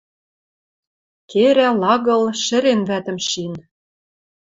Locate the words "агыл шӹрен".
1.93-2.81